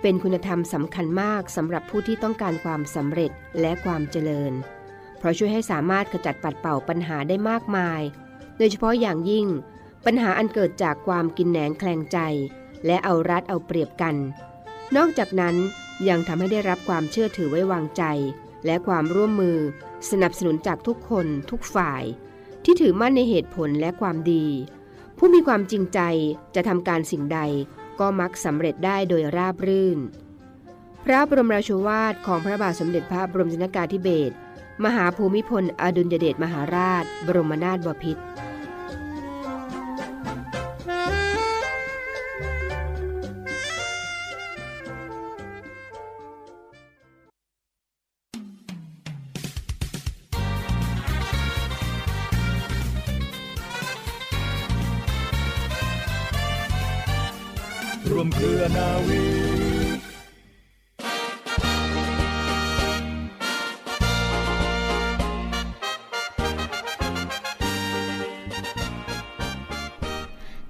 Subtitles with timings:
[0.00, 4.52] เป็นคุณธรรมสำคัญมากสำหรับผู้ที่ต้องการความสำเร็จและความเจริญ
[5.18, 8.00] เพราะช่วยให้สามารถขจัดปัดเป่าปัญหาได้มากมาย
[8.58, 9.46] โดยเฉพาะอย่างยิ่ง
[10.04, 12.18] ปัญหาอันเกิดจากความกินแหนงแคลงใจ
[12.86, 14.14] และเอารัดเอาเปรียบกัน
[14.96, 15.56] นอกจากนั้น
[16.08, 18.02] ยังทำให้ได้รับความเชื่อถือไว้วางใจ
[18.66, 19.58] และความร่วมมือ
[20.10, 22.02] สนับสนุนจากทุกคนทุกฝ่าย
[22.64, 24.46] ที่ถือมั่นในเหตุผลและความดี
[25.18, 26.00] ผู้มีความจริงใจ
[26.54, 27.40] จะทำการสิ่งใด
[28.00, 29.98] ก็มักสำเร็จได้โดยราบรื่น
[31.04, 34.34] พระบรมราชวาทของพระบาทสมเด็จพระบรมชนกาธิเบศร
[34.84, 38.22] มหาภูมิพลอดุลยเดชมหาราช บรมนาถบพิตร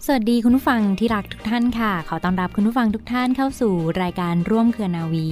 [0.09, 5.29] สวัสดีคุณผู้ฟังที่รักทุกท่านค่ะ ขอต้อนรับคุณผู้ฟังทุกท่านเข้าสู่รายการร่วมเครือนาวี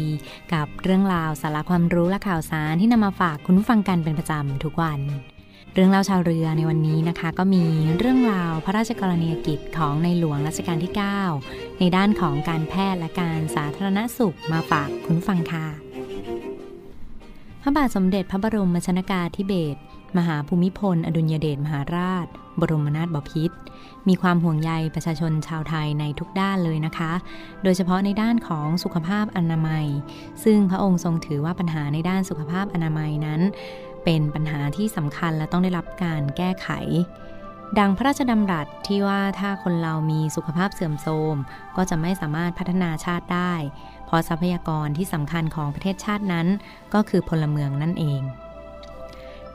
[0.52, 5.00] กับเรื่องราวสาระความรู้และข่าวสารที่นำมาฝากคุณผู้ฟังกันเป็นประจำทุกวัน
[5.74, 7.64] เรื่องราวชาวเรือในวันนี้นะคะ ก็มี
[7.98, 10.92] เรื่องราวพระราชกรณียกิจของในหลวงรัชกาลที่
[11.36, 15.66] 9 ในด้านของการแพทย์และการสาธารณสุขมาฝากคุณผู้ฟังค่ะ
[17.62, 19.80] พระบาทสมเด็จพระบรมชนากาธิเบศร
[20.18, 22.26] มหาภูมิพล อดุลยเดชมหาราช
[22.60, 23.56] บรมนาถบพิตร
[24.08, 27.12] มีความห่วงใยประชาชนชาวไทยในทุกด้านเลยนะคะ
[27.62, 29.86] โดยเฉพาะในด้านของสุขภาพอนามัย
[30.44, 33.40] ซึ่งพระองค์ทรงถือว่าปัญหาในด้านสุขภาพอนามัยนั้น
[34.04, 36.68] เป็นปัญหาที่สำคัญและต้องได้รับการแก้ไข
[37.78, 41.36] ดังพระราชดำรัสที่ว่าถ้าคนเรามีสุขภาพเสื่อมโทรม
[41.76, 43.54] ก็จะไม่สามารถพัฒนาชาติได้
[44.06, 46.46] เพราะทรัพยากรที่สำคัญของประเทศชาตินั้น
[46.94, 48.22] ก็คือพลเมืองนั่นเอง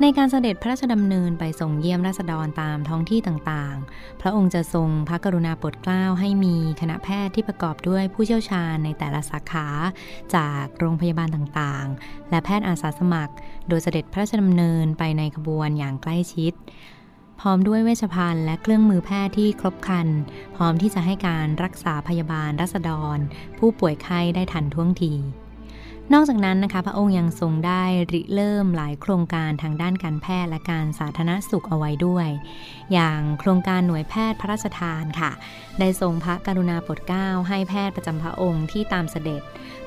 [0.04, 9.68] ในการเสด็จพระราชดำเนินไปทรงเยี่ยมราษฎรตามท้องที่ต่างๆ พระองค์จะทรงพระกรุณาโปรดเกล้าให้มีคณะแพทย์ที่ประกอบด้วยผู้เชี่ยวชาญในแต่ละสาขา
[10.36, 13.34] จากโรงพยาบาลต่างๆ และแพทย์อาสาสมัคร
[13.68, 16.54] โดยเสด็จพระราชดำเนินไปในขบวนอย่างใกล้ชิด
[17.40, 20.08] พร้อมด้วยเวชภัณฑ์และเครื่องมือแพทย์ที่ครบครัน
[20.56, 23.18] พร้อมที่จะให้การรักษาพยาบาลรัษฎร
[23.58, 25.14] ผู้ป่วยไข้ได้ทันท่วงที
[26.14, 27.84] นอกจากนั้นนะคะพระองค์ยังทรงได้
[28.14, 32.28] ริเริ่มหลายโครงการทางด้านการแพทย์และการสาธารณสุขเอาไว้ด้วย
[32.94, 35.32] อย่างโครงการหน่วยแพทย์พระราชทานค่ะ
[35.80, 39.42] ได้ทรงพระกรุณาโปรดเกล้าให้แพทย์ประจำพระองค์ที่ตามเสด็จ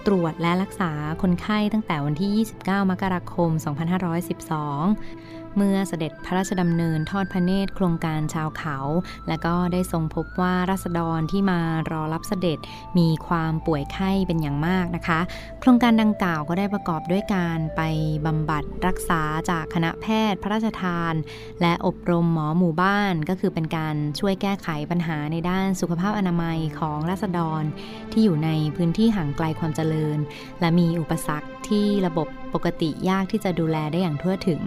[0.06, 3.50] ตรวจและรักษาคนไข้ตั้งแต่วันที่ 29 มกราคม
[4.30, 8.78] 2512 เมื่อเสด็จพระราชดำเนินทอดพระเนตรโครงการชาวเขา
[9.28, 12.58] และก็ได้ทรงพบว่ารัษฎรที่มารอรับเสด็จ
[12.98, 15.20] มีความป่วยไข้เป็นอย่างมากนะคะ
[15.60, 17.80] โครงการดังกล่าวก็ได้ประกอบด้วยการไป
[18.26, 21.14] บำบัดรักษาจากคณะแพทย์พระราชทาน
[21.60, 27.62] และอบรมหมอหมู่บ้านก็คือเป็นการช่วยแก้ไขปัญหาในด้านสุขภาพอนามัยของรัษฎร
[28.12, 30.18] ที่อยู่ในพื้นที่ห่างไกลความเจริญ
[30.60, 34.62] และมีอุปสรรคที่ระบบปกติยากที่จะดูแลได้อย่างทั่วถึง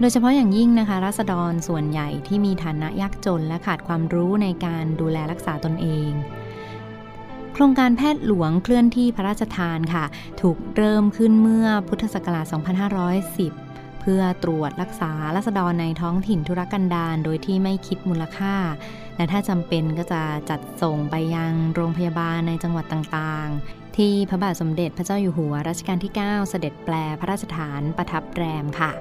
[0.00, 6.10] โดยเฉพาะอย่างยิ่งนะคะรัษฎรส่วนใหญ่ที่มีฐานะยากจนและขาดความรู้ในการดูแลรักษาตนเอง
[7.52, 10.04] โครงการแพทย์หลวงเคลื่อนที่พระราชทานค่ะ
[10.40, 12.46] ถูกเริ่มขึ้นเมื่อพุทธศักราช
[13.24, 18.54] 2510 เพื่อตรวจรักษารัษฎรในท้องถิ่นธุรกันดารโดยที่ไม่คิดมูลค่า
[19.16, 28.92] และถ้าจำเป็นก็จะจัดส่งไปยังโรงพยาบาลในจังหวัดต่างๆ ที่พระบาทสมเด็จพระเจ้าอยู่หัวรัชกาลที่ 9 เสด็จแปลพระราชฐานประทับแรมค่ะ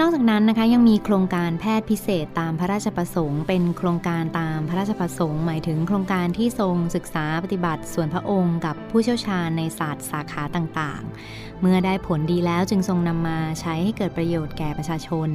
[0.00, 15.28] นอกจากนั้นนะคะยังมีโครงการแพทย์พิเศษตามพระราชประสงค์ เป็นโครงการตามพระราชประสงค์ หมายถึงโครงการที่ทรงศึกษาปฏิบัติส่วนพระองค์กับผู้เชี่ยวชาญในศาสตร์สาขาต่างๆ เมื่อได้ผลดีแล้วจึงทรงนำมาใช้ให้เกิดประโยชน์แก่ประชาชน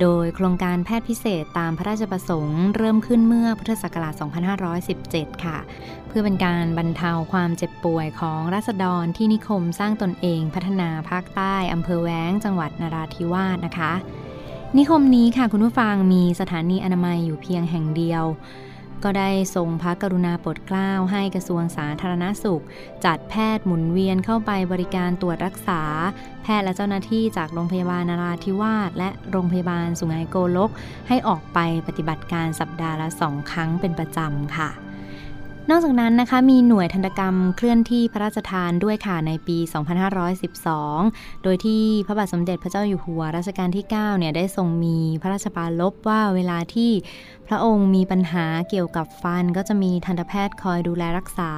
[0.00, 4.14] โดยโครงการแพทย์พิเศษตามพระราชประสงค์ เริ่มขึ้นเมื่อพุทธศักราช
[4.78, 5.58] 2517 ค่ะ
[6.08, 13.91] เพื่อเป็นการบรรเทาความเจ็บป่วยของรัษฎรที่นิคมสร้างตนเองพัฒนาภาคใต้อำเภอแว้งจังหวัดนราธิวาสนะคะ
[14.78, 18.24] นิคมนี้ค่ะคุณผู้ฟังมีสถานีอนามัยอยู่เพียงแห่งเดียว
[19.04, 22.62] ก็ได้ทรงพระกรุณาโปรดเกล้าให้กระทรวงสาธารณสุข
[23.04, 25.82] จัดแพทย์หมุนเวียนเข้าไปบริการตรวจรักษา
[26.42, 30.70] แพทย์และเจ้าหน้าที่จากโรงพยาบาลนาราธิวาสและโรงพยาบาลสุไหงโกลก
[31.08, 34.70] ให้ออกไปปฏิบัติการสัปดาห์ละสองครั้งเป็นประจำค่ะ
[35.70, 39.58] นอกจากนั้นนะคะมีหน่วยทันตกรรมเคลื่อนที่พระราชทานด้วยค่ะในปี
[40.50, 46.90] 2512 โดยที่พระบาทสมเด็จพระเจ้าอยู่หัวรัชกาลที่ 9 เนี่ยได้ทรงมีพระราชปาลบว่าเวลาที่
[47.48, 51.52] พระองค์มีปัญหาเกี่ยวกับฟันก็จะมีทันตแพทย์คอยดูแลรักษา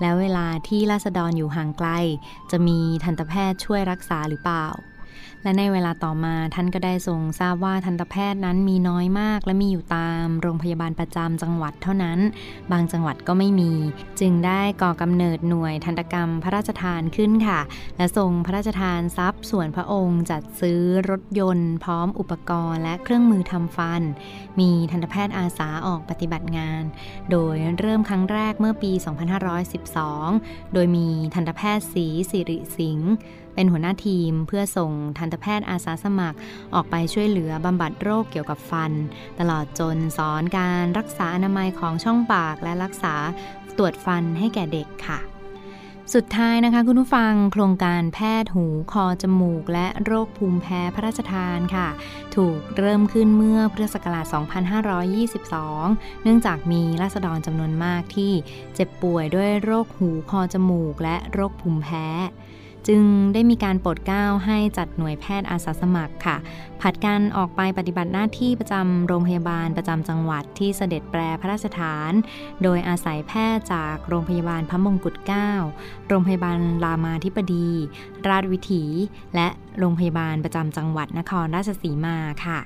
[0.00, 1.88] แล้วเวลาที่ราษฎรอยู่ห่างไกล
[2.50, 4.66] จะมีทันตแพทย์ช่วยรักษาหรือเปล่า
[5.42, 12.18] และในเวลาต่อมาท่านก็ได้ทรงทราบว่าทันตแพทย์นั้นมีน้อยมาก และมีอยู่ตามโรงพยาบาลประจำจังหวัดเท่านั้น
[12.72, 13.72] บางจังหวัดก็ไม่มี
[14.20, 17.60] จึงได้ก่อกำเนิดหน่วยทันตกรรมพระราชทานขึ้นค่ะ
[17.96, 20.80] และทรงพระราชทานทรัพย์ส่วนพระองค์จัดซื้อ
[21.10, 24.02] รถยนต์ พร้อมอุปกรณ์และเครื่องมือทำฟัน
[24.60, 26.82] มีทันตแพทย์อาสาออกปฏิบัติงาน
[27.30, 28.92] โดยเริ่มครั้งแรกเมื่อปี
[29.82, 33.12] 2512 โดยมีทันตแพทย์ศรีสิริสิงห์
[33.58, 36.38] เป็นหัวหน้าทีม เพื่อส่งทันตแพทย์อาสาสมัคร
[36.74, 38.92] ออกไปช่วยเหลือบำบัดโรคเกี่ยวกับฟัน
[39.40, 43.14] ตลอดจนสอนการรักษาอนามัยของช่องปากและรักษา
[43.78, 45.18] ตรวจฟันให้แก่เด็กค่ะ
[46.14, 51.88] สุดท้ายนะคะคุณผู้ฟังโครงการแพทย์หูคอจมูก และโรคภูมิแพ้พระราชทานค่ะ
[52.36, 54.26] ถูกเริ่มขึ้นเมื่อพุทธศักราช
[55.44, 58.32] 2522 เนื่องจากมีราษฎรจำนวนมากที่
[58.74, 62.06] เจ็บป่วยด้วยโรคหูคอจมูก และโรคภูมิแพ้
[62.88, 63.02] จึง
[63.34, 66.36] ได้มีการโปรดเกล้าให้จัดหน่วยแพทย์อาสาสมัครค่ะ
[66.80, 72.12] ผัดกันออกไปปฏิบัติหน้าที่ประจำโรงพยาบาลประจำจังหวัดที่เสด็จแปรพระราชฐาน
[72.62, 75.50] โดยอาศัยแพทย์จากโรงพยาบาลพระมงกุฎเกล้า
[76.08, 77.68] โรงพยาบาลรามาธิบดี
[78.28, 78.84] ราชวิถี
[79.34, 79.48] และ
[79.78, 82.16] โรงพยาบาลประจำจังหวัดนครราชสีมา
[82.46, 82.60] ค่ะ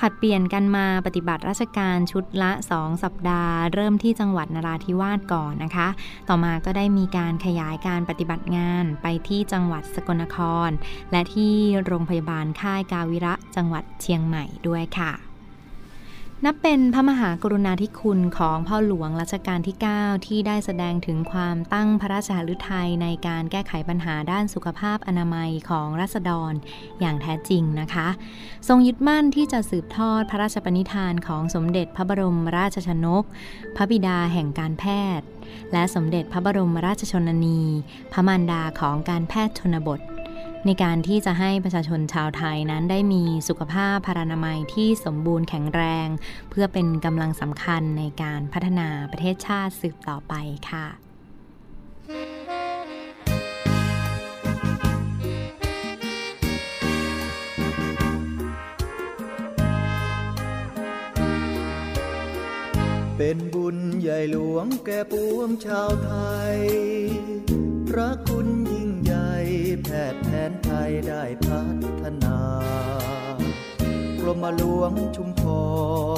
[0.00, 5.88] ผัดเปลี่ยนกันมาปฏิบัติราชการชุดละ 2 สัปดาห์ เริ่มที่จังหวัดนราธิวาสก่อนนะคะ
[6.28, 10.38] ต่อมาก็ได้มีการขยายการปฏิบัติงานไปที่จังหวัดสกลนค
[10.68, 10.70] ร
[11.12, 11.54] และที่
[11.84, 15.29] โรงพยาบาลค่ายกาวิระจังหวัดเชียงใหม่ด้วยค่ะ
[16.46, 26.52] นับเป็นพระมหากรุณาธิคุณของพ่อหลวงรัชกาลที่ 9 ที่ได้แสดงถึงความตั้งพระราชหฤทัยในการแก้ไขปัญหาด้านสุขภาพอนามัยของรัษฎร
[27.00, 28.08] อย่างแท้จริงนะคะ
[28.68, 33.24] ทรงยึดมั่นที่จะสืบทอดพระราชปณิธานของสมเด็จพระบรมราชชนก
[33.76, 34.84] พระบิดาแห่งการแพ
[35.18, 35.26] ทย์
[35.72, 37.62] และสมเด็จพระบรมราชชนนี
[38.12, 40.00] พระมารดาของการแพทย์ชนบท
[40.66, 46.08] ในการที่จะให้ประชาชนชาวไทยนั้นได้มีสุขภาพพารานามัยที่สมบูรณ์แข็งแรง
[46.50, 50.34] เพื่อเป็นกำลังสำคัญในการพัฒนาประเทศชาติสืบต่อไป
[50.70, 50.86] ค่ะ
[63.16, 66.12] เป็นบุญใหญ่หลวงแก่ปวงชาวไท
[66.54, 66.58] ย
[67.88, 68.10] พระ
[70.12, 71.62] ทย์แผนไทยได้พั
[72.02, 72.38] ฒนา
[74.20, 75.42] กรมหลวงชุมพ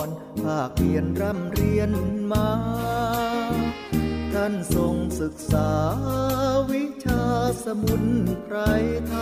[0.07, 0.09] ร
[0.43, 1.91] ภาคเรียนร่ำเรียน
[2.33, 2.49] มา
[4.33, 5.73] ท่านทรงศึกษา
[6.73, 7.25] วิชา
[7.65, 8.05] สมุน
[8.45, 8.57] ไพร
[9.09, 9.17] ไท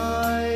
[0.44, 0.48] ย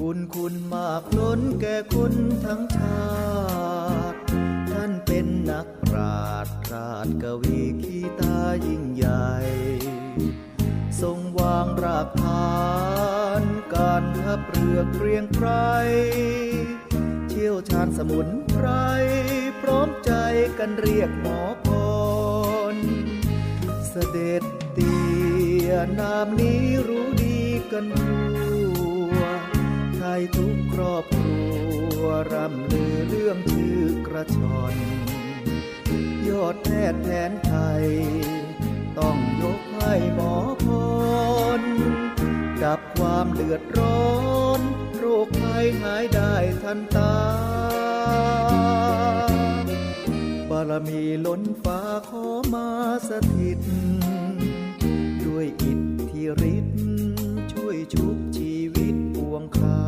[0.00, 2.14] บุญคุณมากล้นแก่คน
[2.44, 3.08] ทั้งชา
[4.12, 4.18] ติ
[4.70, 9.26] ท่านเป็นนักปราชญ์ราชกวีขีตายิ่งใหญ่
[11.02, 12.54] ทรงวางรากฐา
[13.40, 13.42] น
[13.74, 15.50] การทับเรือเกรียงไกร
[17.28, 18.68] เชี่ยวชาญสมุนไพร
[19.60, 20.12] พร้อมใจ
[20.58, 21.66] กันเรียกหมอพ
[22.74, 22.76] ร
[23.88, 24.42] เสด็จ
[24.72, 24.96] เตี
[25.66, 27.40] ยนามนี้รู้ดี
[27.72, 28.68] กันทั่
[29.12, 29.18] ว
[29.96, 31.42] ไทยทุกครอบครั
[32.00, 34.74] วรำลือเรื่องชื่อกระชอน
[36.28, 37.86] ยอดแพทย์แผนไทย
[38.98, 40.34] ต้องยกให้หมอ
[40.64, 40.66] พ
[41.60, 41.62] ร
[42.62, 44.04] ดับความเดือดร้อ
[44.58, 44.60] น
[44.98, 47.14] โรคภัยหายได้ทันตา
[50.50, 52.68] บารมีล้นฟ้าขอมา
[53.08, 53.60] สถิต
[55.26, 56.24] ด้วยอิทธิ
[56.54, 56.76] ฤทธิ์
[57.52, 59.82] ช่วยชุบชีวิตปวงคา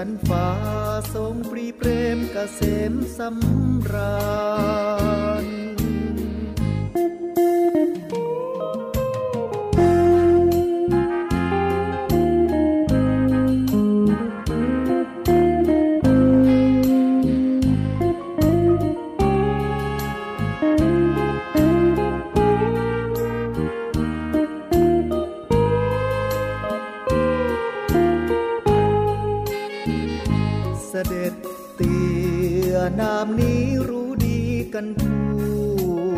[0.00, 0.48] ชั้นฟ้า
[1.14, 4.18] ทรงปรีเปรมกเกษมสำรา
[5.44, 5.67] ญ
[30.92, 31.34] เสด็จ
[31.76, 32.06] เตี่
[32.70, 34.40] ยนามนี้รู้ดี
[34.74, 35.28] กันทั่
[36.08, 36.14] ว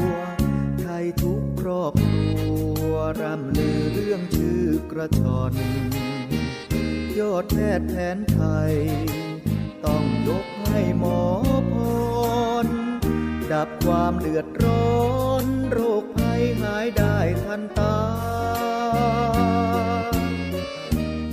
[0.81, 2.55] ไทยทุกครอบครั
[2.91, 5.53] วร่ำลือเรื่องชื่อกระชอน
[7.19, 8.75] ยอดแพทย์แผนไทย
[9.85, 11.23] ต้องยกให้หมอ
[11.73, 11.75] พ
[12.65, 12.67] ร
[13.53, 14.95] ดับความเดือดร้อ
[15.43, 17.97] น โรคภัยหายได้ทันตา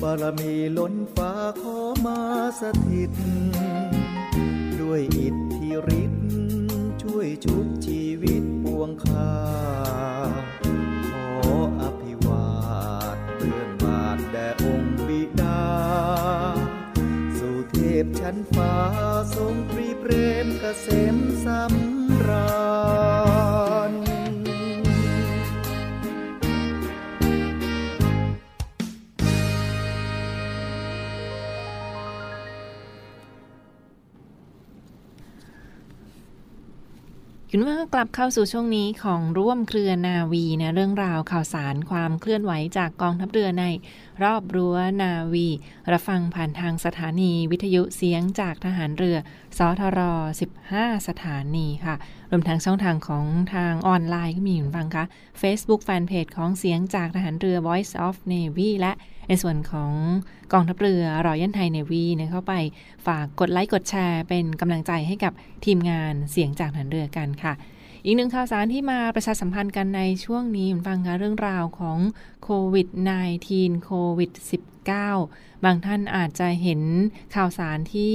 [0.10, 2.20] ารมีล้นฟ้าขอมา
[2.62, 3.12] สถิต
[4.82, 5.70] ด้วยอิทธิ
[6.02, 6.28] ฤทธิ์
[7.02, 9.34] ช่วยชุบชีวิตปวงข้า
[11.10, 11.28] ขอ
[11.82, 12.50] อภิวา
[13.16, 15.64] ทเพื่อนบาทแด่องค์บิดา
[17.38, 18.74] สู่เทพชั้นฟ้า
[19.36, 20.12] ทรงปรีเปร
[20.46, 22.67] มเกษมสำราญ
[37.60, 43.66] คุณว่ากลับเข้าสู่ช่วงนี้ของร่วมเครือนาวีนะเรื่องราวข่าวสารความเคลื่อนไหวจากกองทัพเรือใน
[44.24, 45.48] รอบรั้วนาวี
[45.92, 49.18] รับฟังผ่านทางสถานีวิทยุเสียงจากทหารเรือ
[49.58, 50.00] สทร
[50.50, 51.96] 15 สถานีค่ะ
[52.32, 55.06] รวมทั้งช่องทางของทางออนไลน์ก็มีอยู่ฟังคะ
[55.42, 58.94] Facebook Fanpage ของเสียงจากทหารเรือ Voice of Navy และ
[59.28, 59.92] ในส่วนของ
[60.54, 62.54] กองทัพเรือรอยันไทยเนวีเนี่ยเข้าไป
[63.08, 65.34] ฝากกดไลค์กดแชร์เป็นกำลังใจให้กับ
[65.66, 67.54] ทีมงานเสียงจากทหารเรือกันค่ะ
[68.06, 72.00] อีกหนึ่งข่าวสารที่มาประชาสัมพันธ์กันในช่วงนี้ฟังคะเรื่องราวของ
[72.44, 72.88] โควิด
[73.38, 74.32] -19 โควิด
[74.98, 76.82] -19 บางท่านอาจจะเห็น
[77.36, 78.14] ข่าวสารที่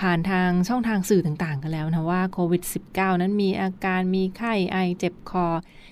[0.00, 5.46] ผ่านทางช่องทางสื่อต่างๆ กันแล้วนะว่าโควิด -19 นั้นมีอาการมีไข้ไอเจ็บคอ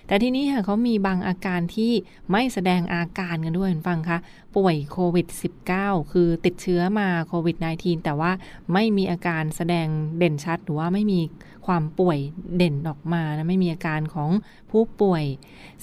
[0.06, 1.92] แต่ที่นี้ค่ะเขามีบางอาการที่
[2.30, 4.18] ไม่แสดงอาการกันด้วยฟังคะ
[4.56, 5.26] ป่วยโควิด
[5.70, 8.32] -19 คือติดเชื้อมาโควิด -19 แต่ว่า
[8.72, 9.86] ไม่มีอาการแสดง
[10.18, 11.20] เด่นชัด หรือว่าไม่มี
[11.66, 12.18] ความป่วย
[12.56, 14.30] เด่นออกมานะไม่มีอาการของ
[14.70, 15.24] ผู้ป่วย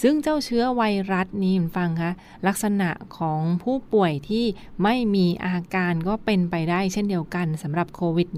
[0.01, 2.11] ซึ่งเจ้าเชื้อไวรัสนี้ฟังคะ
[2.47, 4.45] ลักษณะของผู้ป่วยที่
[4.83, 8.29] ไม่มีอาการก็เป็นไปได้เช่นเดียวกันสำหรับโควิด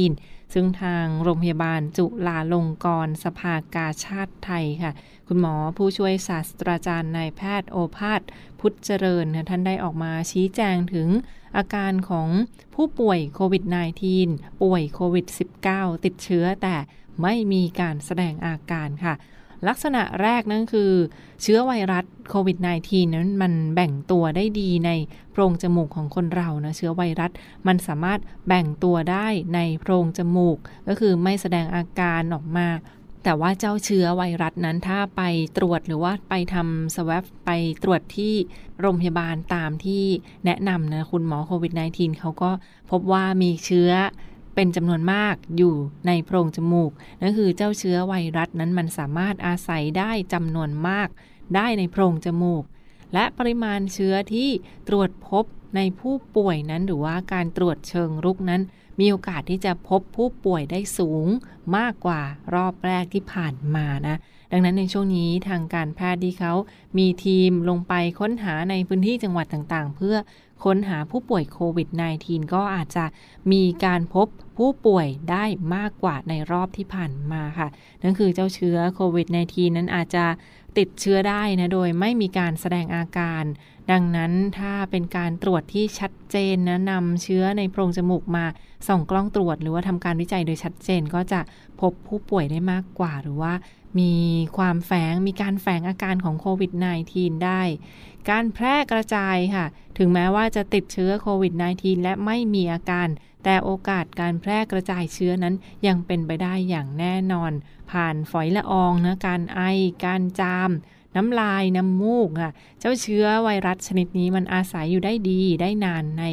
[0.00, 4.92] -19 ซึ่งทางโรงพยาบาลจุฬาลงกรณ์สภากาชาติไทยค่ะ
[5.26, 8.20] คุณหมอผู้ช่วยศาสตราจารย์นายแพทย์โอภาส
[8.60, 11.08] พุทธเจริญท่านได้ออกมาชี้แจงถึง
[11.56, 12.28] อาการของ
[12.74, 13.64] ผู้ป่วยโควิด
[14.12, 15.26] -19 ป่วยโควิด
[15.66, 16.76] -19 ติดเชื้อแต่
[17.22, 19.14] ไม่มีการแสดงอาการค่ะ
[19.68, 20.92] ลักษณะแรกนั่นคือ
[21.42, 24.90] เชื้อไวรัสโควิด -19 นั้นมันแบ่งตัวได้ดีใน
[25.30, 27.30] โพรงจมูกของคนเรานะเชื้อไวรัส
[27.66, 30.58] มันสามารถแบ่งตัวได้ในโพรงจมูก
[30.88, 32.68] ก็คือไม่แสดงอาการออกมา
[33.24, 35.22] แต่ว่าเจ้าเชื้อไวรัสนั้นถ้าไป
[35.56, 37.50] ตรวจหรือว่าไปทำสว a ปไป
[37.82, 38.34] ตรวจที่
[38.80, 40.04] โรงพยาบาลตามที่
[40.44, 42.50] แนะนำนะคุณหมอโควิด -19 เขาก็
[42.90, 43.90] พบว่ามีเชื้อ
[44.54, 45.74] เป็นจำนวนมากอยู่
[46.06, 51.08] ในโพรงจมูก นั่นคือเจ้าเชื้อไวรัสนั้นมันสามารถอาศัยได้จำนวนมาก
[51.54, 52.64] ได้ในโพรงจมูก
[53.14, 54.50] และปริมาณเชื้อที่
[54.88, 55.44] ตรวจพบ
[55.76, 58.62] ในผู้ป่วยนั้นหรือว่าการตรวจเชิงรุกนั้น
[59.00, 61.26] มีโอกาสที่จะพบผู้ป่วยได้สูง
[61.76, 62.22] มากกว่า
[62.54, 64.16] รอบแรกที่ผ่านมานะ
[64.52, 66.52] ดังนั้นในช่วงนี้ทางการแพทย์ที่เขา
[66.98, 70.16] มีทีมลงไปค้นหาในพื้นที่จังหวัดต่างๆ เพื่อ
[70.64, 71.88] ค้นหาผู้ป่วยโควิด
[72.20, 73.04] -19 ก็อาจจะ
[73.52, 75.44] มีการพบ ผู้ป่วยได้
[75.74, 77.68] มากกว่าในรอบที่ผ่านมาค่ะ
[78.02, 80.26] นั่นคือเจ้าเชื้อโควิด -19 นั้นอาจจะ
[80.78, 83.44] ติดเชื้อได้นะ โดยไม่มีการแสดงอาการ
[83.90, 88.44] ดังนั้นถ้าเป็นการตรวจที่ชัดเจนนะนำเชื้อในโพรงจมูกมา
[88.86, 91.40] ส่องกล้องตรวจ หรือว่าทำการวิจัยโดยชัดเจนก็จะ
[91.80, 93.52] พบผู้ป่วยได้มากกว่าหรือว่า
[93.98, 94.12] มี
[94.56, 96.72] ความแฝงมีการแฝงอาการของโควิด
[97.08, 97.62] -19 ได้
[98.30, 99.66] การแพร่กระจายค่ะ
[99.98, 103.08] ถึงแม้ว่าจะติดเชื้อโควิด -19 และไม่มีอาการ
[103.44, 105.54] แต่โอกาสการแพร่กระจายเชื้อนั้น
[105.86, 107.52] ยังเป็นไปได้อย่างแน่นอน
[107.90, 109.60] ผ่านฝอยละอองนะการไอ
[110.04, 110.70] การจาม
[111.16, 116.24] น้ำลาย น้ำมูกอะเจ้าเชื้อไวรัสชนิดนี้มันอาศัยอยู่ได้ดีได้นานใน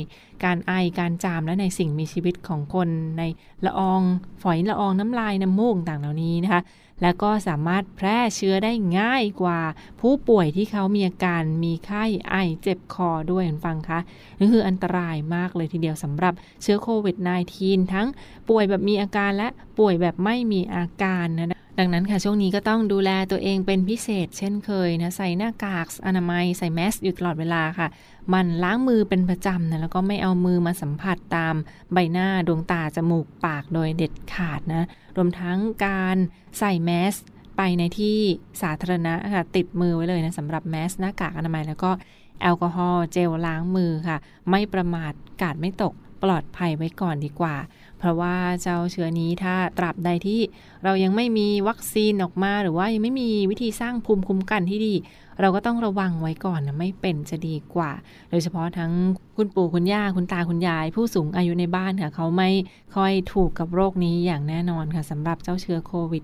[0.44, 3.24] การไอการจามและในสิ่งมีชีวิตของคนใน
[3.65, 4.01] ละออง
[4.41, 6.62] ฝอยละอองน้ำลายน้ำมูกต่างเหล่านี้นะคะ
[7.01, 9.60] และก็สามารถแพร่เชื้อได้ง่ายกว่า
[10.01, 14.00] ผู้ป่วยที่เขามีอาการมีไข้ไอเจ็บคอด้วยคุณฟังคะ
[14.39, 17.15] นี่คืออันตรายมากเลยทีเดียวสำหรับเชื้อโควิด
[17.55, 18.08] -19 ทั้ง
[18.50, 19.48] ป่วยแบบมีอาการและ
[19.79, 27.88] ป่วยแบบไม่มีอาการนะ ดังนั้นค่ะ ช่วงนี้ก็ต้องดูแลตัวเองเป็นพิเศษ เช่นเคยนะ ใส่หน้ากากอนามัย ใส่แมสอยู่ตลอดเวลาค่ะ
[28.34, 31.56] มันล้างมือเป็นประจำนะ แล้วก็ไม่เอามือมาสัมผัสตาม
[31.94, 34.88] ใบหน้าดวงตา จมูกปากโดยเด็ดขาดนะ
[35.18, 36.18] รวมทั้งการ
[36.60, 37.16] ใส่แมส
[37.58, 38.18] ไปในที่
[38.62, 41.92] สาธารณะค่ะ ติดมือไว้เลยนะสำหรับแมสหน้ากากอนามัย แล้วก็
[42.42, 44.18] แอลกอฮอล์เจลล้างมือค่ะ
[44.50, 47.56] ไม่ประมาทกาดไม่ตกปลอดภัยไว้ก่อนดีกว่า
[48.01, 50.41] เพราะว่าเจ้าเชื้อนี้ถ้าตราบใดที่
[50.84, 54.93] เรายังไม่มีวัคซีนออกมา หรือว่ายังไม่มีวิธีสร้างภูมิคุ้มกันที่ดี
[55.39, 57.91] เราก็ต้องระวังไว้ก่อนนะไม่เป็นจะดีกว่า
[58.29, 58.91] โดยเฉพาะทั้ง
[59.36, 62.50] คุณปู่คุณย่าคุณตาคุณยาย ผู้สูงอายุในบ้านค่ะ เขาไม่
[62.96, 66.24] ค่อยถูกกับโรคนี้อย่างแน่นอนค่ะสำหรับเจ้าเชื้อโควิด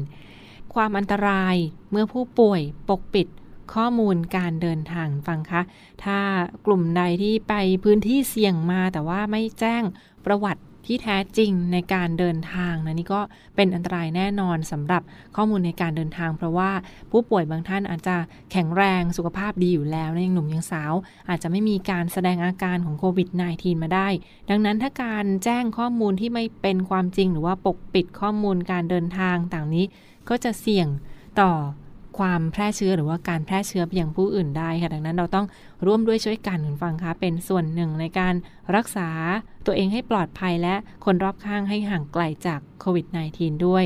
[0.00, 1.56] -19 ความอันตราย
[1.90, 3.28] เมื่อผู้ป่วยปกปิด
[3.74, 5.62] ข้อมูลการเดินทางฟังคะ
[6.04, 6.18] ถ้า
[6.66, 9.82] กลุ่มใดที่ไปพื้นที่เสี่ยงมาแต่ว่าไม่แจ้ง
[10.26, 13.20] ประวัติ ที่แท้จริงในการเดินทางนะนี่ก็
[13.56, 15.02] เป็นอันตรายแน่นอนสำหรับ
[15.36, 16.70] ข้อมูลในการเดินทาง เพราะว่า
[17.10, 18.16] ผู้ป่วยบางท่านอาจจะ
[18.52, 20.92] แข็งแรงสุขภาพดีอยู่แล้วนะยังหนุ่มยังสาว
[21.28, 24.08] อาจจะไม่มีการแสดงอาการของโควิด -19 มาได้
[24.50, 29.84] ดังนั้นถ้าการแจ้งข้อมูลที่ไม่เป็นความจริง หรือว่าปกปิดข้อมูลการเดินทางต่างนี้
[30.28, 30.88] ก็จะเสี่ยง
[31.42, 31.52] ต่อ
[32.18, 35.46] ความแพร่เชื้อหรือว่าการแพร่เชื้อไปยังผู้อื่นได้ค่ะดังนั้นเราต้อง
[35.86, 38.34] ร่วมด้วยช่วยกันคุณฟังคะเป็นส่วนหนึ่งในการ
[38.76, 39.08] รักษา
[39.66, 43.06] ตัวเองให้ปลอดภัยและคนรอบข้างให้ห่างไกลจากโควิด
[43.36, 43.84] -19 ด้วย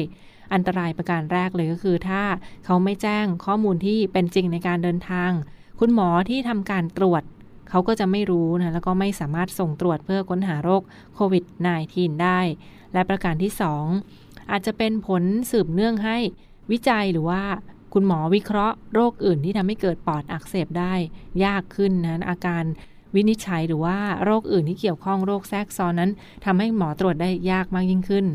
[0.52, 2.22] อันตรายประการแรกเลยก็คือ ถ้า
[2.64, 5.30] เขาไม่แจ้งข้อมูลที่เป็นจริงในการเดินทาง
[5.80, 7.22] คุณหมอที่ทำการตรวจ
[7.70, 10.82] เขาก็จะไม่รู้นะแล้วก็ไม่สามารถส่งตรวจเพื่อค้นหาโรค
[11.14, 11.44] โควิด
[11.82, 12.40] -19 ได้
[12.92, 13.52] และประการที่
[14.00, 16.16] 2 อาจจะเป็นผลสืบเนื่องให้
[16.70, 17.42] วิจัยหรือว่า
[17.94, 20.94] คุณหมอวิเคราะห์โรคอื่นที่ทำให้เกิดปอดอักเสบได้
[21.44, 22.64] ยากขึ้นนะอาการ
[23.14, 26.10] วินิจฉัยหรือว่าโรคอื่นที่เกี่ยวข้องโรคแทรกซ้อนนั้น
[26.44, 28.26] ทำให้หมอตรวจได้ยากมากยิ่งขึ้น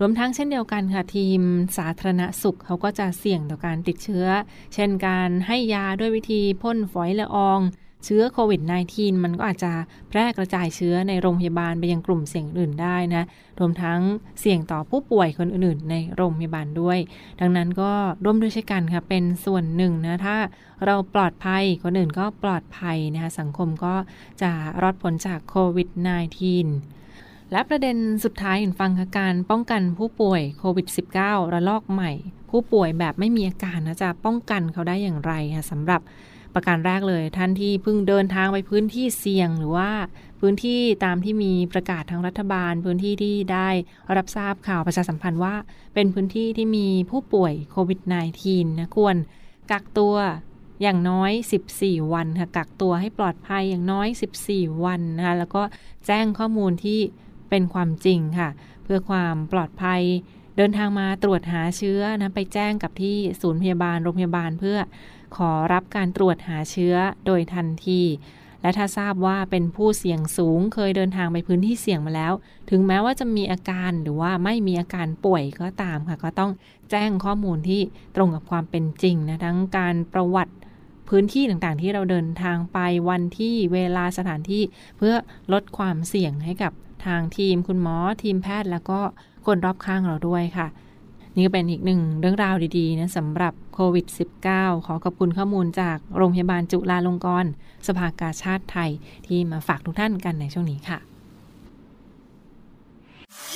[0.00, 1.40] รวมทั้งเช่นเดียวกันค่ะ ทีม
[1.78, 4.26] สาธารณสุขเขาก็จะเสี่ยงต่อการติดเชื้อ
[4.74, 7.60] เช่นการให้ยาด้วยวิธีพ่นฝอยละออง
[8.04, 8.60] เชื้อโควิด
[8.92, 9.72] -19 มันก็อาจจะ
[10.08, 13.24] แพร่กระจายเชื้อในโรงพยาบาลไปยังกลุ่มเสี่ยงอื่นได้นะ
[13.60, 14.00] รวมทั้ง
[14.40, 16.98] เสี่ยงต่อผู้ป่วยคนอื่นๆ ในโรงพยาบาลด้วย
[17.40, 17.92] ดังนั้นก็
[18.24, 20.36] ร่วมด้วยช่วยกันค่ะเป็นส่วนหนึ่งนะ ถ้า
[20.86, 23.94] เราปลอดภัยคนอื่นก็ปลอดภัยนะคะสังคมก็
[24.42, 24.50] จะ
[24.82, 25.88] รอดพ้นจากโควิด
[26.70, 30.86] -19 และประเด็นสุดท้ายฟังการป้องกันผู้ป่วยโควิด
[31.18, 32.12] -19 ระลอกใหม่
[32.50, 36.00] ผู้ป่วยแบบไม่มีอาการนะจะป้องกันเขาได้อย่างไรคะสำหรับ
[36.54, 39.90] ประการแรกเลย ท่านที่เพิ่งเดินทางไปพื้นที่เสี่ยงหรือว่า
[40.40, 43.68] พื้นที่ตามที่มีประกาศทางรัฐบาล พื้นที่ที่ได้
[44.16, 45.54] รับทราบข่าวประชาสัมพันธ์ว่า
[45.94, 48.00] เป็นพื้นที่ที่มีผู้ป่วยโควิด
[48.40, 49.16] -19 นะควร
[49.70, 50.14] กักตัว
[50.82, 51.32] อย่างน้อย
[51.72, 54.08] 14 วันค่ะกักตัวให้ปลอดภัยอย่างน้อย
[54.46, 55.62] 14 วันนะคะแล้วก็
[56.06, 57.00] แจ้งข้อมูลที่
[57.50, 58.50] เป็นความจริงค่ะ
[58.84, 60.02] เพื่อความปลอดภัย
[60.56, 64.78] เดินทางมาตรวจหาเชื้อนะไปแจ้งกับที่ศูนย์พยาบาลโรงพยาบาลเพื่อ
[65.36, 66.94] ขอรับการตรวจหาเชื้อ
[67.26, 68.02] โดยทันที
[68.62, 72.32] และถ้าทราบว่าเป็นผู้เสี่ยงสูงเคยเดินทางไปพื้นที่เสี่ยงมาแล้ว
[72.70, 76.50] ถึงแม้ว่าจะมีอาการหรือว่าไม่มีอาการป่วยก็ตามค่ะ ก็ต้อง
[76.90, 77.80] แจ้งข้อมูลที่
[78.16, 80.54] ตรงกับความเป็นจริงนะทั้งการประวัติ
[81.08, 84.62] พื้นที่ต่างๆ ที่เราเดินทางไปวันที่เวลาสถานที่
[84.98, 85.14] เพื่อ
[85.52, 86.72] ลดความเสี่ยงให้กับ
[87.06, 89.00] ทางทีมคุณหมอทีมแพทย์แล้วก็
[89.46, 90.66] คนรอบข้างเราด้วยค่ะ
[91.34, 94.06] นี่ก็เป็นอีกหนึ่งเรื่องราวดีๆนะสำหรับโควิด
[94.46, 97.50] -19 ขอขอบคุณข้อมูลจากโรงพยาบาลจุฬาลงกรณ์
[97.86, 98.90] สภากาชาติไทย
[99.26, 100.98] ที่มาฝากทุกท่านกันในช่วงนี้ค่ะ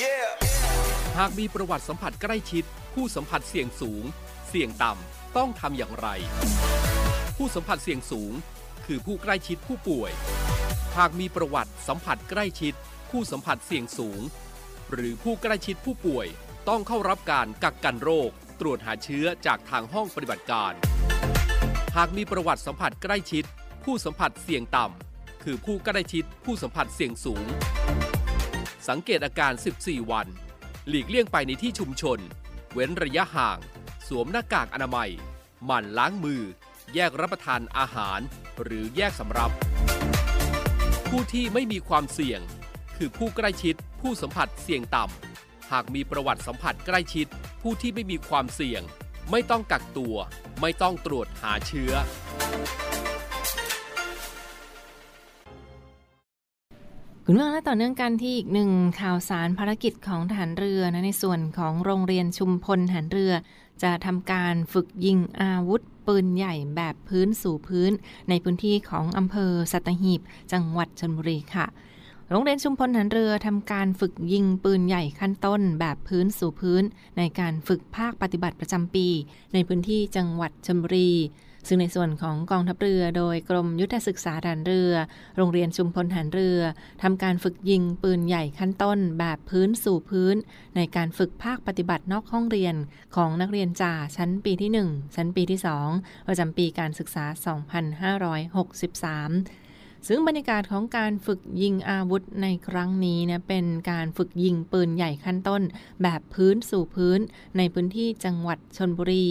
[0.03, 0.29] yeah.
[1.19, 2.65] หากมีประวัติสัมผัสใกล้ชิด
[2.95, 4.05] ผู้สัมผัสเสี่ยงสูง
[4.49, 6.09] เสี่ยงต่ำต้องทำอย่างไร
[7.37, 8.33] ผู้สัมผัสเสี่ยงสูง
[8.87, 10.11] คือผู้ใกล้ชิดผู้ป่วย
[10.99, 12.75] หากมีประวัติสัมผัสใกล้ชิด
[13.11, 14.21] ผู้สัมผัสเสี่ยงสูง
[14.93, 16.27] หรือผู้ใกล้ชิดผู้ป่วย
[16.69, 20.73] ต้องเข้ารับการกักกันโรค ตรวจหาเชื้อจากทางห้องปฏิบัติการ
[21.97, 23.45] หากมีประวัติสัมผัสใกล้ชิด
[23.85, 27.47] ผู้สัมผัสเสี่ยงต่ำ คือผู้ใกล้ชิดผู้สัมผัสเสี่ยงสูง
[28.89, 30.27] สังเกตอาการ 14 วัน
[30.89, 32.19] หลีกเลี่ยงไปในที่ชุมชน
[32.73, 33.59] เว้นระยะห่าง
[34.09, 35.11] สวมหน้ากากอนามัย
[35.65, 36.43] หมั่นล้างมือ
[36.95, 38.21] แยกรับประทานอาหาร
[38.63, 39.51] หรือแยกสำรับ
[41.11, 42.41] ผู้ที่ไม่มีความเสี่ยง
[42.97, 45.28] คือผู้ใกล้ชิดผู้สัมผัสเสี่ยงต่ำ
[45.73, 47.27] หากมีประวัติสัมผัสใกล้ชิด
[47.63, 48.83] ผู้ที่ไม่มีความเสี่ยง
[49.31, 50.17] ไม่ต้องกักตัว
[50.61, 51.93] ไม่ต้องตรวจหาเชื้อ
[57.25, 63.33] คุณเมื่อและต่อเนื่องกันที่อีกหนึ่งข่าวสารภารกิจของทหารเรือนะในส่วนของโรงเรียนชุมพลทหารเรือ
[63.83, 67.93] จะทำการฝึกยิงอาวุธปืนใหญ่แบบพื้นสู่พื้น
[68.29, 70.21] ในพื้นที่ของอำเภอสัตหีบ
[70.53, 71.67] จังหวัดชนบุรีค่ะ
[72.31, 76.83] โรงเรียนชุมพลหันเรือทำการฝึกยิงปืนใหญ่ขั้นต้นแบบพื้นสู่พื้น
[77.19, 79.07] ในการฝึกภาคปฏิบัติประจำปี
[79.55, 81.13] ในพื้นที่จังหวัดชลบุรี
[81.67, 84.93] ซึ่งในส่วนของกองทัพเรือโดยกรมยุทธศึกษาฐานเรือ
[85.37, 86.59] โรงเรียนชุมพลหันเรือ
[87.03, 90.37] ทำการฝึกยิงปืนใหญ่ขั้นต้นแบบพื้นสู่พื้น
[90.77, 92.75] ในการฝึกภาคปฏิบัตินอกห้องเรียน
[93.17, 95.61] ของนักเรียนจ่าชั้นปีที่ 1 ชั้นปีที่
[95.93, 97.37] 2 ประจำปีการศึกษา 2563
[100.07, 105.63] ซึ่งบรรยากาศของการฝึกยิงอาวุธในครั้งนี้นะเป็นการฝึกยิงปืนใหญ่ขั้นต้น
[106.03, 107.21] แบบพื้นสู่พื้น
[107.57, 109.29] ในพื้นที่จังหวัดชนบุรี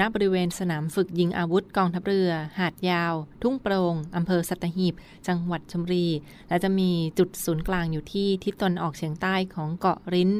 [0.00, 4.94] ณบริเวณสนามฝึกยิงอาวุธกองทัพเรือ หาดยาว ทุ่งโปรงอำเภอสัตหีบ
[5.28, 6.08] จังหวัดชลบุรี
[6.48, 10.30] และจะมีจุดศูนย์กลางอยู่ที่ทิศตะวันออกเฉียงใต้ของเกาะริ้น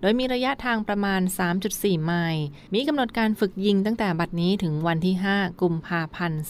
[0.00, 1.20] โดยมีระยะทางประมาณ
[1.62, 6.42] 3.4 ไมล์ มีกำหนดการฝึกยิงตั้งแต่บัดนี้ถึงวันที่ 5 กุมภาพันธ์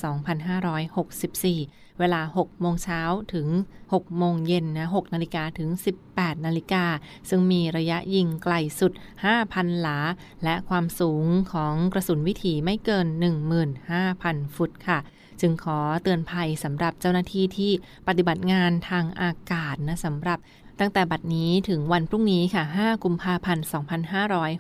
[0.76, 3.00] 2564 เวลา 6 โมงเช้า
[3.34, 3.48] ถึง
[3.84, 5.68] 6 โมงเย็นนะ6นาฬิกาถึง
[6.08, 6.84] 18 นาฬิกา
[7.28, 8.92] ซึ่งมีระยะยิงไกลสุด
[9.32, 9.98] 5,000 หลา
[10.44, 13.06] และความสูงของกระสุนวิถีไม่เกิน
[13.80, 14.98] 15,000 ฟุตค่ะ
[15.40, 17.72] จึงขอเตือนภัยสำหรับเจ้าหน้าที่ที่
[18.08, 20.38] ปฏิบัติงานทางอากาศนะสำหรับ
[20.80, 23.66] ตั้งแต่บัดนี้ถึงวันพรุ่งนี้ค่ะ 5 กุมภาพันธ์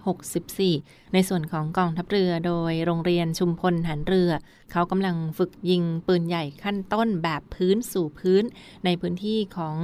[0.08, 4.30] 2564 ในส่วนของกองทัพเรือโดยโรงเรียนชุมพลหันเรือ
[4.72, 8.44] เขากำลังฝึกยิงปืนใหญ่ขั้นต้นแบบพื้นสู่พื้น
[8.84, 9.76] ในพื้นที่ของ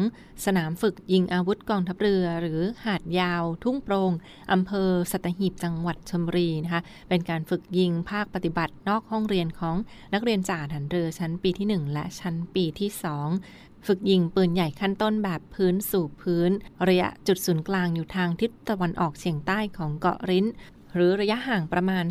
[0.45, 4.13] สนามฝึกยิงอาวุธกองทัพเรือ หรือหาดยาว ทุ่งโปรง
[4.53, 9.77] อำเภอสัตหีบจังหวัดชลบุรีนะคะ เป็นการฝึกยิงภาคปฏิบัตินอกห้องเรียนของ
[10.15, 16.51] นักเรียนจ่าหันเรือชั้นปีที่ 1 และชั้นปีที่ 2 ฝึกยิงปืนใหญ่ขั้นต้นแบบพื้นสู่พื้น
[16.89, 20.47] ระยะจุดศูนย์กลางอยู่ทางทิศตะวันออกเฉียงใต้ของเกาะริ้น
[20.95, 22.05] หรือระยะห่างประมาณ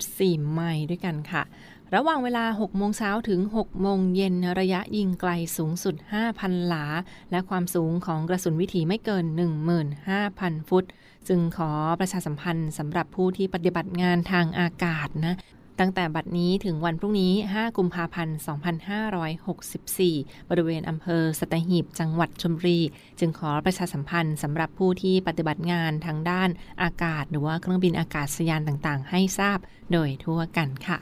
[0.00, 1.42] 3.4 ไมล์ด้วยกันค่ะ
[1.94, 5.94] ระหว่างเวลา 6 โมงเช้าถึง 6 โมงเย็นระยะยิงไกลสูงสุด
[6.32, 6.84] 5,000 หลา
[7.30, 9.24] และความสูงของกระสุนวิถีไม่เกิน
[9.96, 10.84] 15,000 ฟุต
[11.28, 15.36] จึงขอประชาสัมพันธ์สำหรับผู้ที่ปฏิบัติงานทางอากาศนะ
[15.80, 18.36] ตั้งแต่บัดนี้ถึงวันพรุ่งนี้ 5 กุมภาพันธ์
[19.62, 22.80] 2564 บริเวณอำเภอสตหีบ จังหวัดชลบุรี
[23.18, 26.48] จึงขอประชาสัมพันธ์สำหรับผู้ที่ปฏิบัติงานทางด้าน
[26.82, 29.58] อากาศ หรือว่าเครื่องบินอากาศยานต่างๆ ให้ทราบ
[29.92, 30.98] โดยทั่วกันค่ะ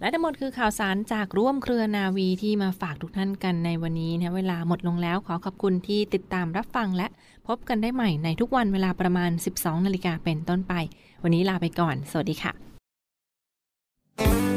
[0.00, 7.06] และทั้งหมดคือข่าวสารจากร่วมเครือนาวีที่มาฝากทุกท่านกันในวันนี้นะเวลาหมดลงแล้วขอขอบคุณที่ติดตามรับฟังและ
[7.48, 10.74] พบกันได้ใหม่ในทุกวันเวลาประมาณ 12 นาฬิกาเป็นต้นไป
[11.22, 12.65] วันนี้ลาไปก่อน สวัสดีค่ะ
[14.18, 14.55] เ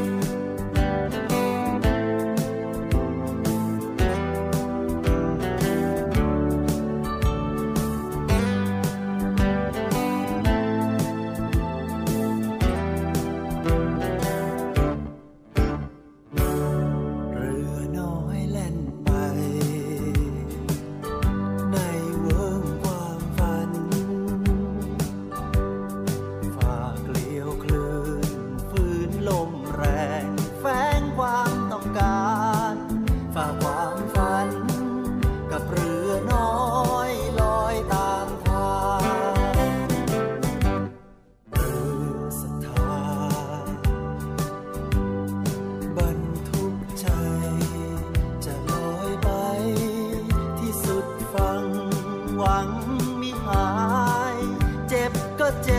[55.68, 55.79] จ็